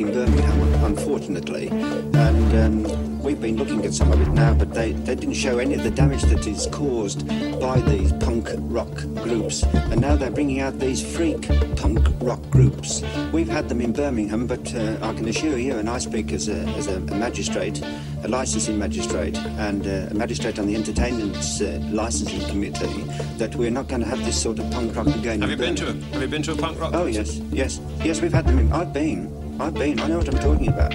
[0.00, 4.92] in Birmingham, unfortunately, and um, we've been looking at some of it now, but they,
[4.92, 7.26] they didn't show any of the damage that is caused
[7.60, 9.62] by these punk rock groups.
[9.62, 13.02] And now they're bringing out these freak punk rock groups.
[13.32, 16.48] We've had them in Birmingham, but uh, I can assure you, and I speak as
[16.48, 17.82] a, as a, magistrate,
[18.24, 23.02] a licensing magistrate, and uh, a magistrate on the entertainment uh, licensing committee,
[23.36, 25.42] that we're not going to have this sort of punk rock again.
[25.42, 26.92] Have you been to a, Have you been to a punk rock?
[26.94, 28.20] Oh yes, yes, yes.
[28.22, 28.58] We've had them.
[28.58, 29.39] In, I've been.
[29.60, 30.00] I've been.
[30.00, 30.94] I know what I'm talking about.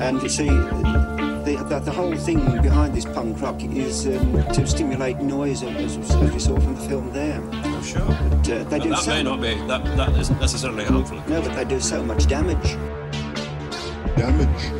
[0.00, 4.66] And you see, the, the, the whole thing behind this punk rock is um, to
[4.66, 7.42] stimulate noise, as, as, we saw from the film there.
[7.52, 8.06] Oh, sure.
[8.06, 9.54] But, uh, they do that so may not be.
[9.66, 11.22] That, that isn't necessarily harmful.
[11.28, 12.76] No, but they do so much damage.
[14.16, 14.79] Damage.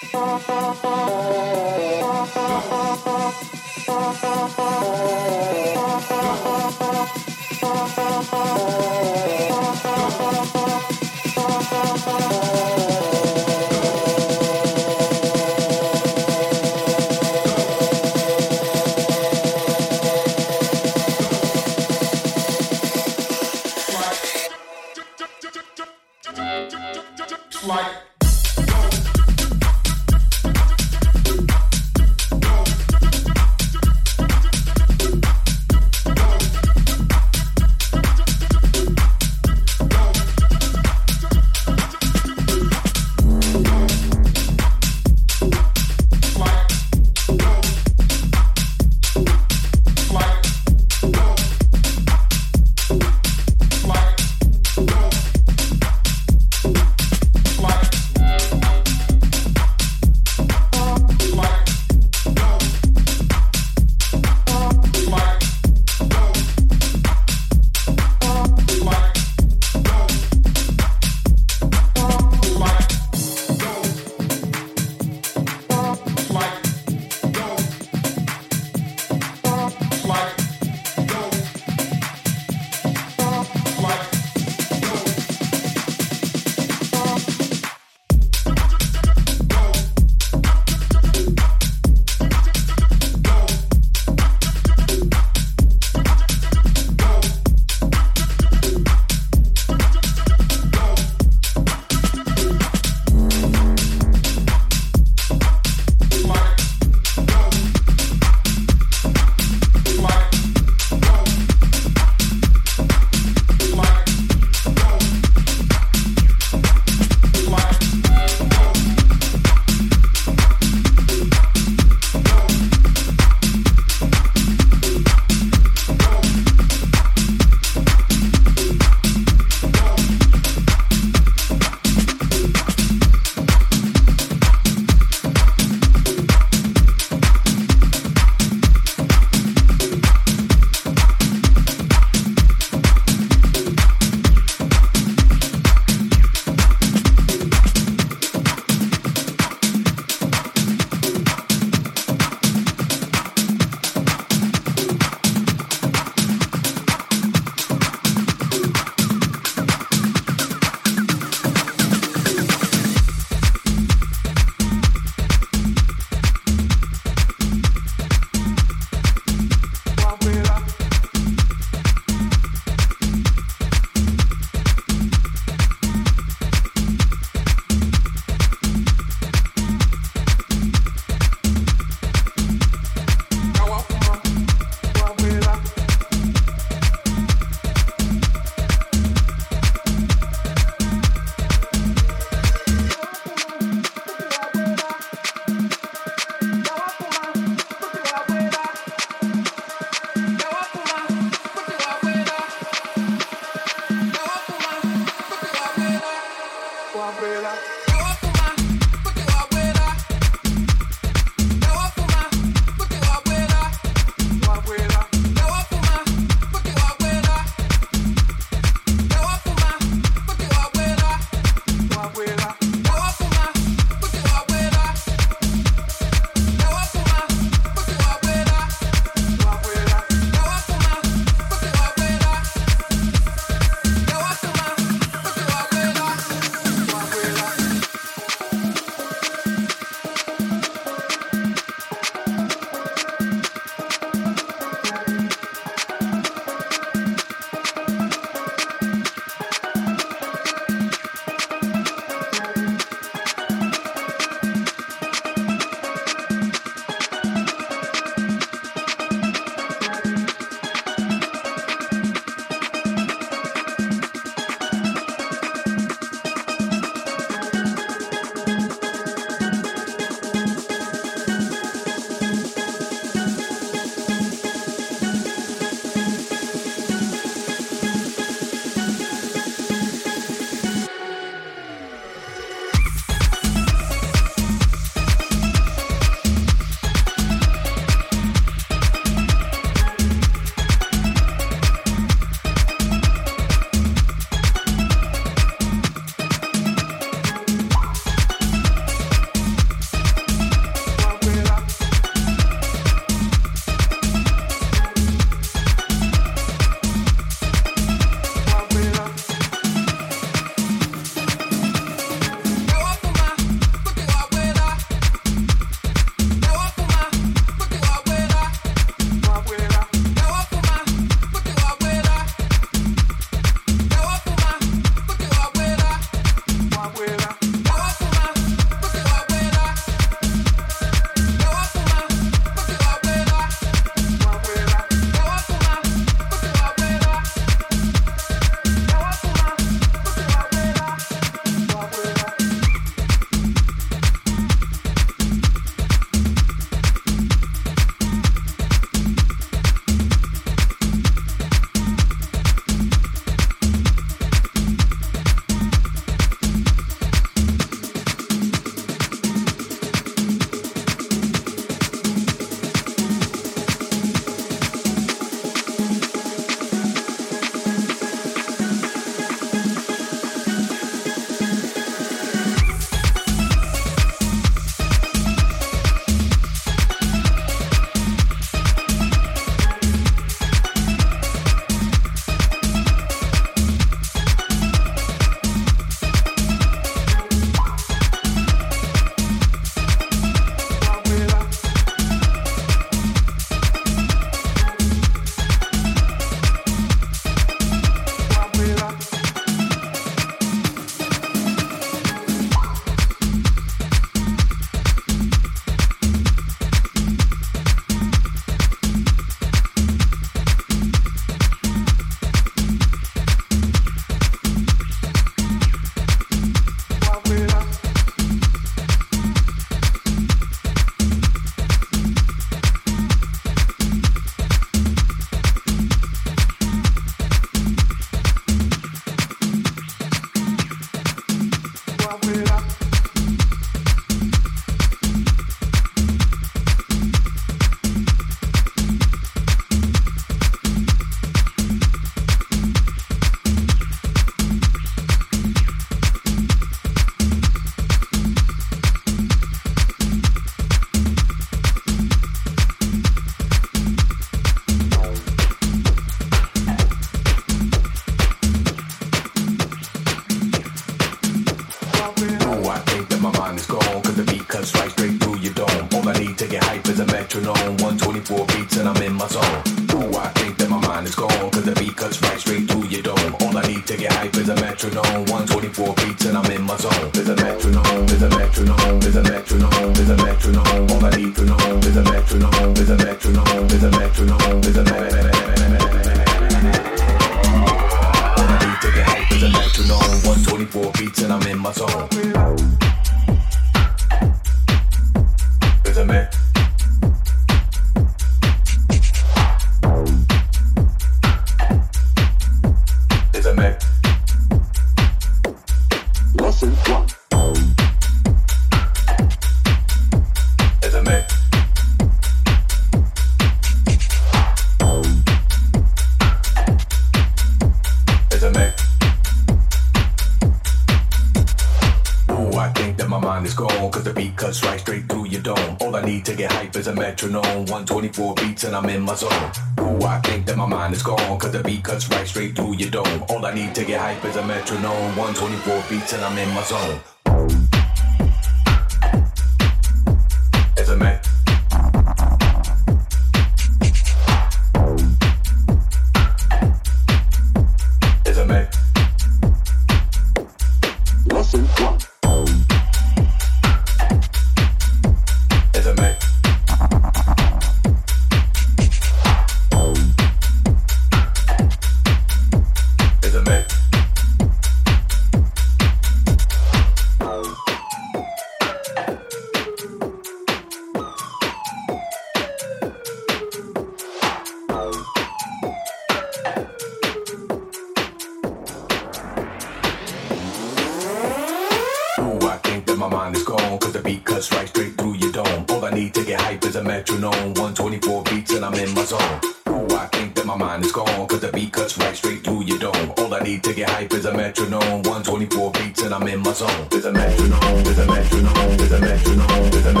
[583.01, 583.79] my mind is gone.
[583.79, 585.65] Cause the beat cuts right straight through your dome.
[585.69, 587.53] All I need to get hype is a metronome.
[587.55, 589.39] 124 beats and I'm in my zone.
[589.69, 591.27] Ooh, I think that my mind is gone.
[591.27, 593.13] Cause the beat cuts right straight through your dome.
[593.17, 595.01] All I need to get hype is a metronome.
[595.01, 596.87] 124 beats and I'm in my zone.
[596.91, 600.00] There's a metronome, there's a metronome, there's a metronome, there's a metronome.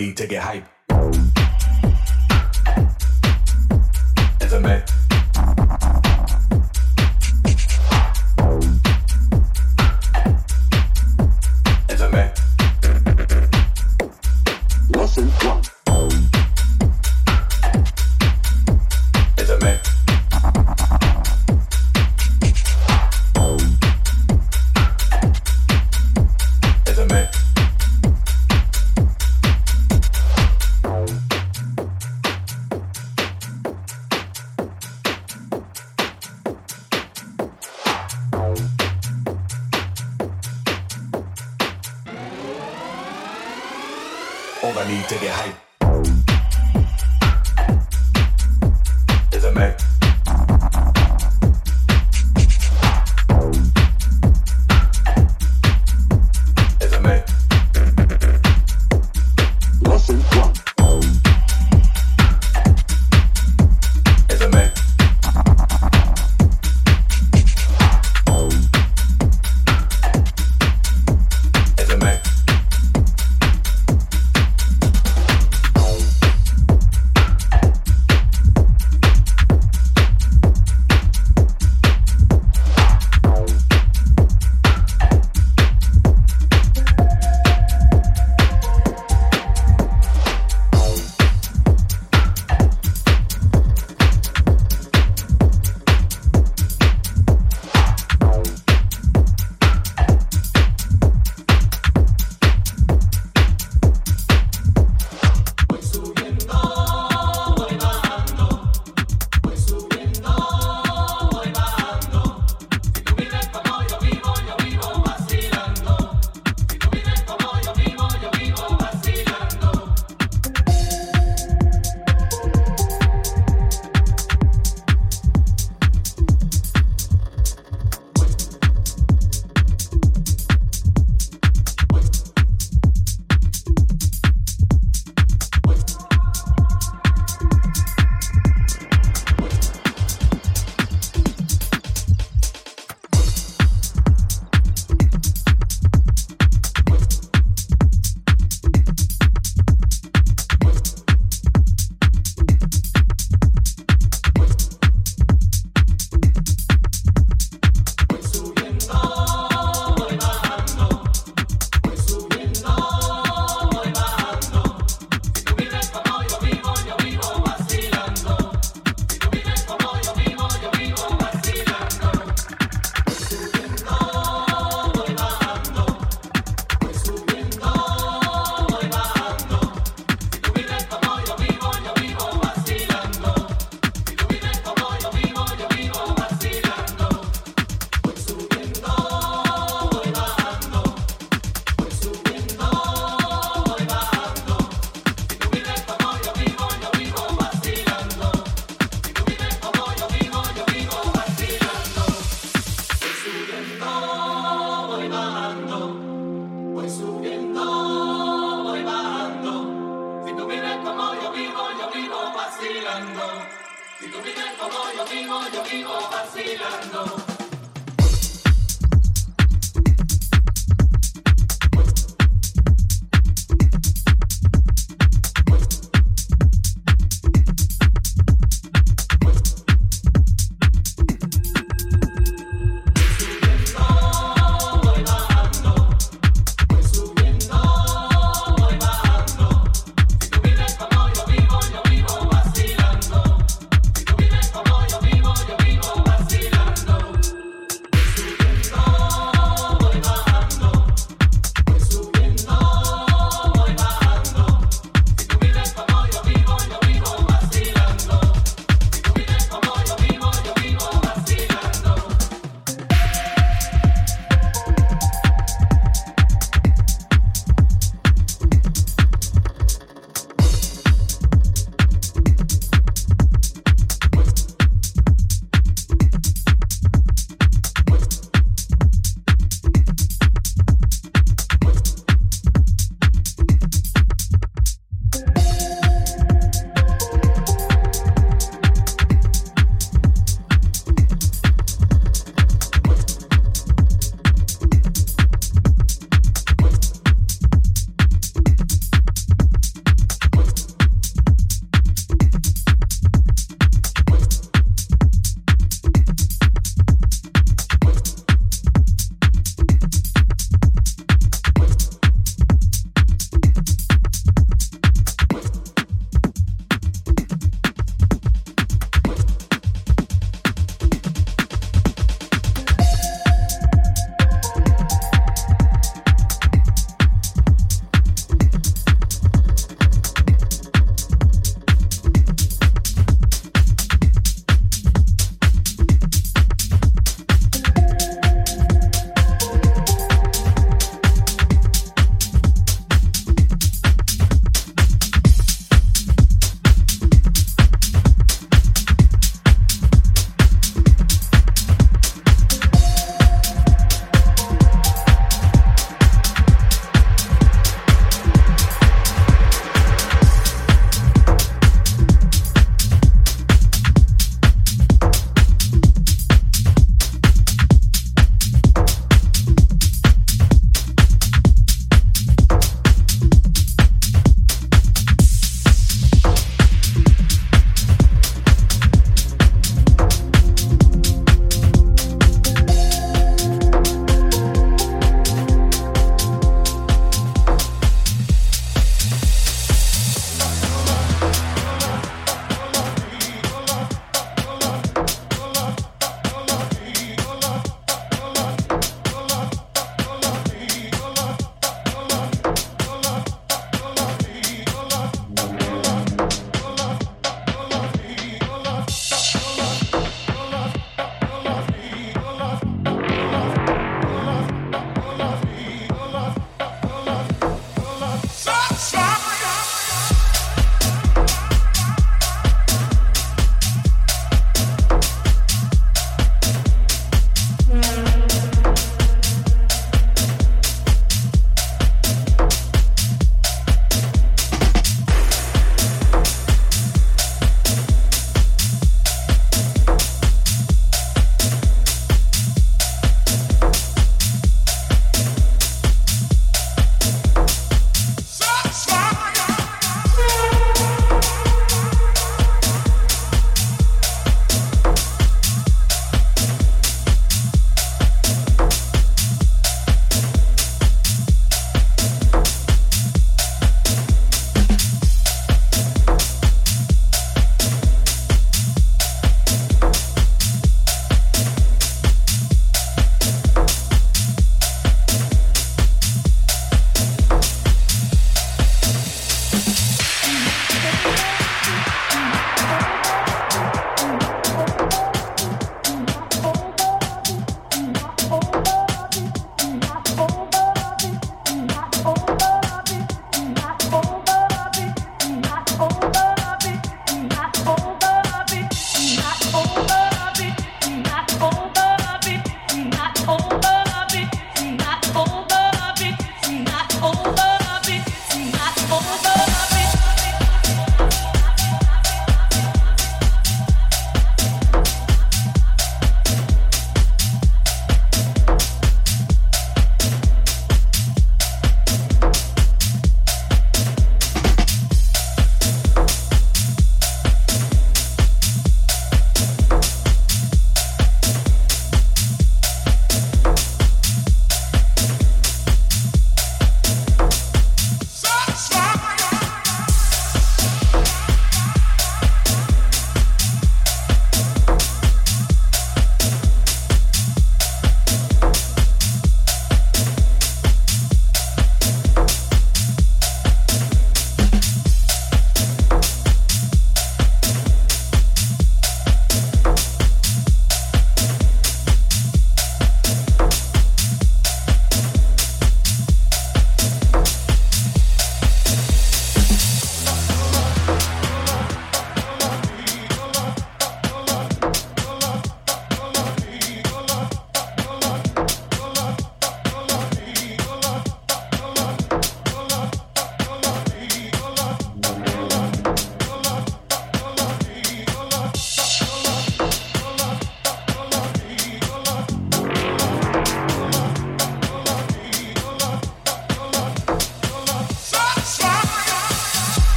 [0.00, 0.79] need to get hype.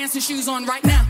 [0.00, 1.09] dancing shoes on right now.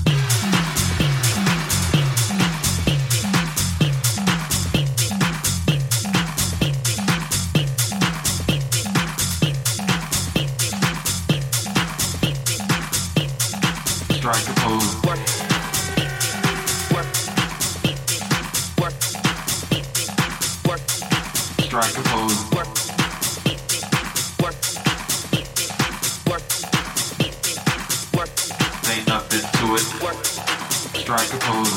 [31.11, 31.75] strike a pose,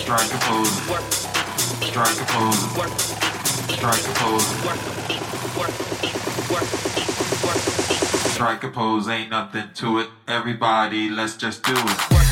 [0.00, 0.72] strike a pose,
[1.86, 2.60] strike a pose,
[3.68, 4.48] strike a pose,
[8.32, 10.08] strike a pose, ain't nothing to it.
[10.26, 12.23] Everybody, let's just do it.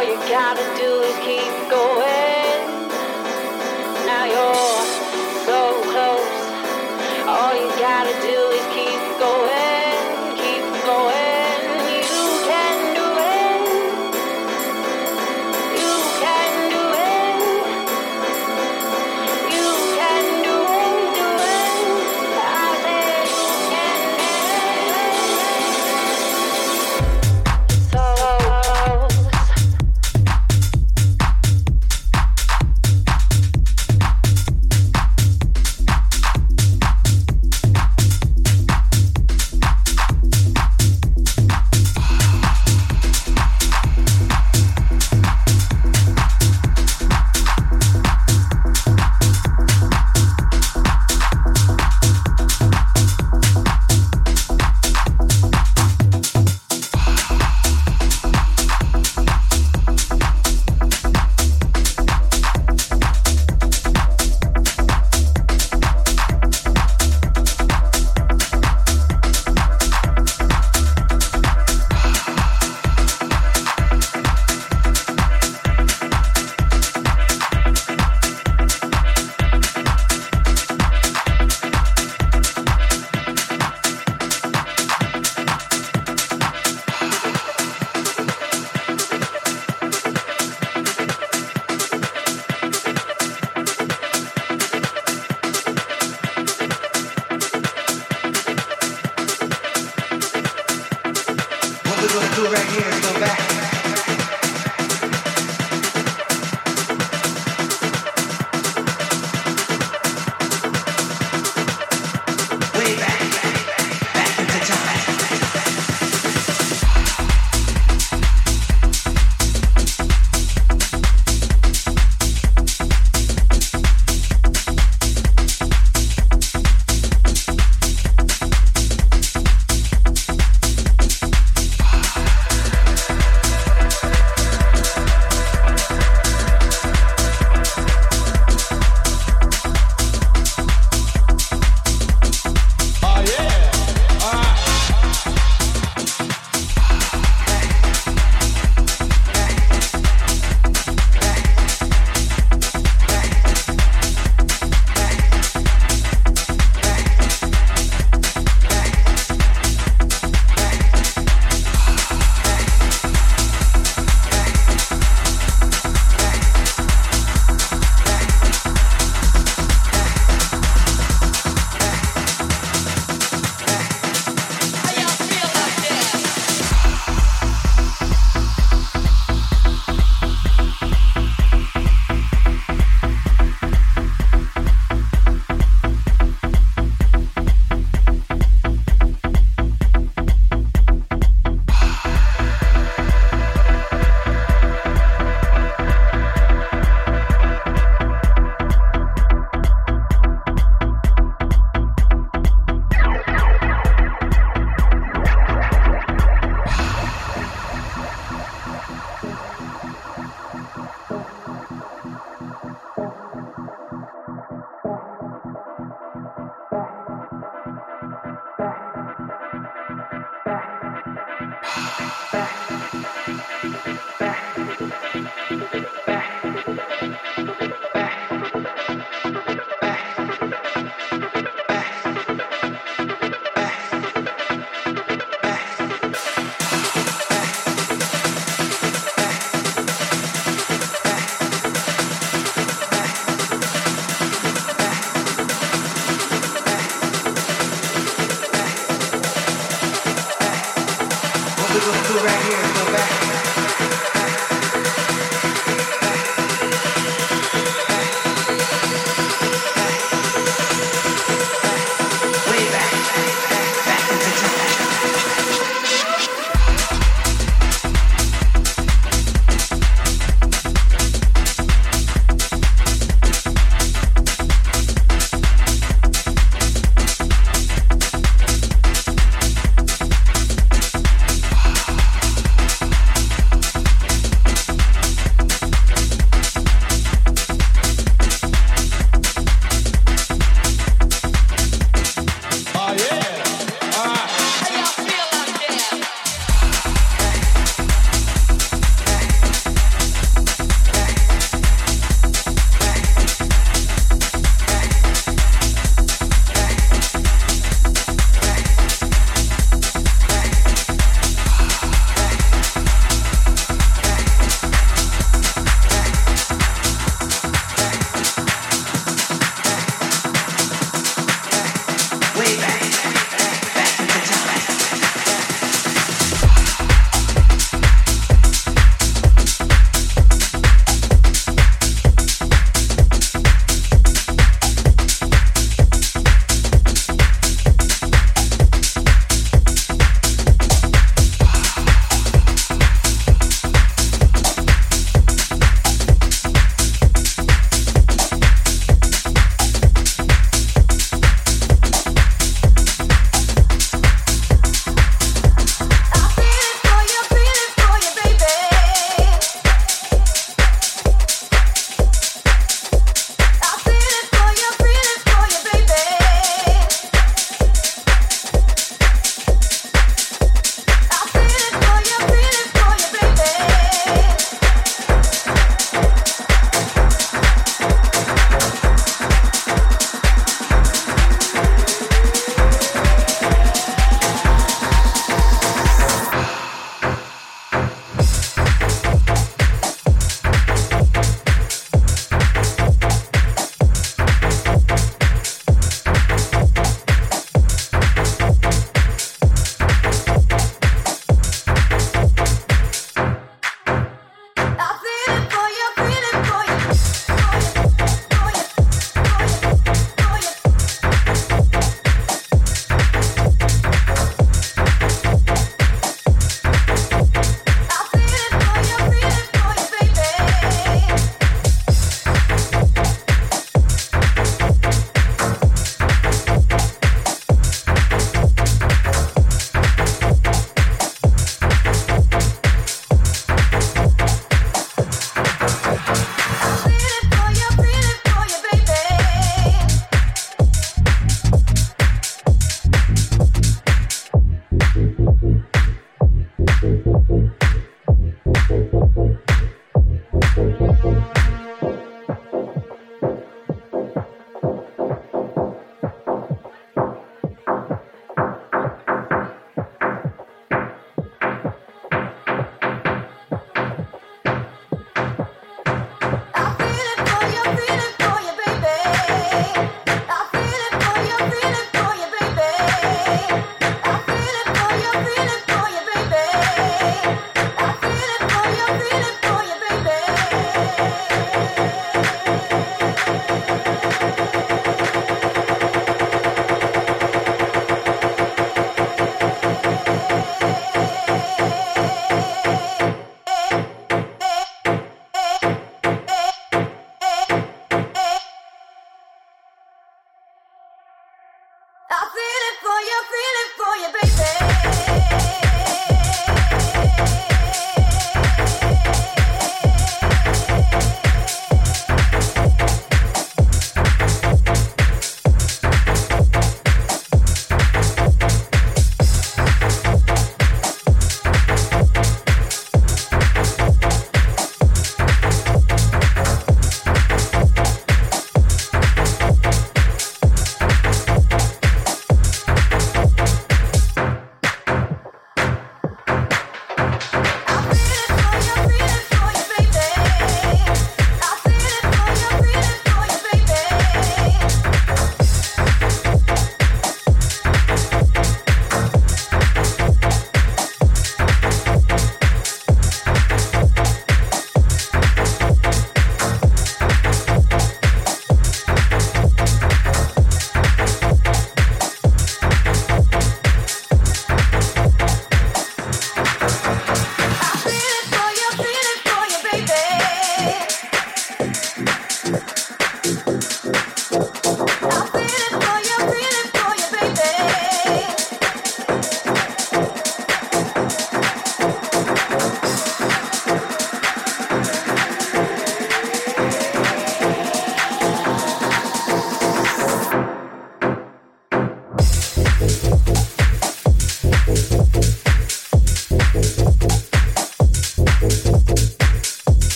[0.00, 2.29] all you gotta do is keep going.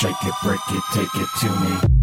[0.00, 1.99] Shake it, break it, take it to me.